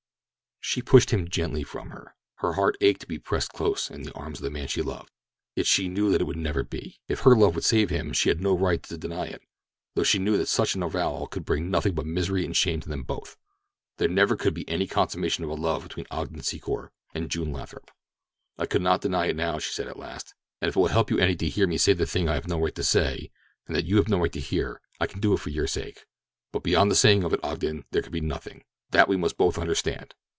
She 0.63 0.83
pushed 0.83 1.09
him 1.09 1.27
gently 1.27 1.63
from 1.63 1.89
her. 1.89 2.15
Her 2.35 2.53
heart 2.53 2.77
ached 2.79 3.01
to 3.01 3.07
be 3.07 3.19
pressed 3.19 3.51
close 3.51 3.89
in 3.91 4.03
the 4.03 4.13
arms 4.13 4.39
of 4.39 4.43
the 4.43 4.49
man 4.49 4.67
she 4.69 4.81
loved; 4.81 5.11
yet 5.53 5.67
she 5.67 5.89
knew 5.89 6.09
that 6.11 6.21
it 6.21 6.25
could 6.25 6.37
never 6.37 6.63
be. 6.63 6.97
If 7.09 7.21
her 7.21 7.35
love 7.35 7.55
would 7.55 7.65
save 7.65 7.89
him, 7.89 8.13
she 8.13 8.29
had 8.29 8.39
no 8.39 8.57
right 8.57 8.81
to 8.83 8.97
deny 8.97 9.25
it, 9.25 9.41
though 9.95 10.03
she 10.03 10.19
knew 10.19 10.37
that 10.37 10.47
such 10.47 10.73
an 10.75 10.83
avowal 10.83 11.27
could 11.27 11.43
bring 11.43 11.69
nothing 11.69 11.93
but 11.93 12.05
misery 12.05 12.45
and 12.45 12.55
shame 12.55 12.79
to 12.79 12.87
them 12.87 13.03
both; 13.03 13.35
there 13.97 14.07
never 14.07 14.37
could 14.37 14.53
be 14.53 14.69
any 14.69 14.87
consummation 14.87 15.43
of 15.43 15.49
a 15.49 15.55
love 15.55 15.83
between 15.83 16.05
Ogden 16.09 16.39
Secor 16.41 16.91
and 17.13 17.29
June 17.31 17.51
Lathrop. 17.51 17.91
"I 18.57 18.65
could 18.65 18.83
not 18.83 19.01
deny 19.01 19.25
it 19.25 19.35
now," 19.35 19.59
she 19.59 19.73
said 19.73 19.89
at 19.89 19.99
last, 19.99 20.35
"and 20.61 20.69
if 20.69 20.77
it 20.77 20.79
will 20.79 20.87
help 20.87 21.09
you 21.09 21.17
any 21.17 21.35
to 21.35 21.49
hear 21.49 21.67
me 21.67 21.77
say 21.77 21.91
the 21.93 22.05
thing 22.05 22.29
I 22.29 22.35
have 22.35 22.47
no 22.47 22.61
right 22.61 22.75
to 22.75 22.83
say, 22.83 23.29
or 23.67 23.73
that 23.73 23.85
you 23.85 23.97
have 23.97 24.07
no 24.07 24.19
right 24.21 24.31
to 24.31 24.39
hear, 24.39 24.79
I 25.01 25.07
can 25.07 25.19
do 25.19 25.33
it 25.33 25.41
for 25.41 25.49
your 25.49 25.67
sake; 25.67 26.05
but 26.53 26.63
beyond 26.63 26.89
the 26.91 26.95
saying 26.95 27.25
of 27.25 27.33
it, 27.33 27.43
Ogden, 27.43 27.83
there 27.91 28.03
can 28.03 28.13
be 28.13 28.21
nothing. 28.21 28.63
That 28.91 29.09
we 29.09 29.17
must 29.17 29.37
both 29.37 29.57
understand. 29.57 30.13